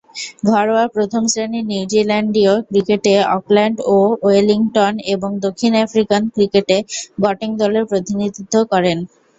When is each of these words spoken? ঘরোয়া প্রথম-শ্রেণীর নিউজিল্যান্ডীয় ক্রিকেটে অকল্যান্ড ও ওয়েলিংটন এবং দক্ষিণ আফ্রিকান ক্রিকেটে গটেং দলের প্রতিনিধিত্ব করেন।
ঘরোয়া 0.49 0.85
প্রথম-শ্রেণীর 0.95 1.65
নিউজিল্যান্ডীয় 1.71 2.53
ক্রিকেটে 2.69 3.13
অকল্যান্ড 3.35 3.77
ও 3.87 3.97
ওয়েলিংটন 4.21 4.93
এবং 5.13 5.29
দক্ষিণ 5.45 5.71
আফ্রিকান 5.83 6.21
ক্রিকেটে 6.33 6.77
গটেং 7.23 7.49
দলের 7.61 7.83
প্রতিনিধিত্ব 7.91 8.55
করেন। 8.71 8.97